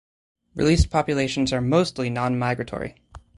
Released 0.55 0.89
populations 0.89 1.53
are 1.53 1.61
mostly 1.61 2.09
non-migratory. 2.09 2.95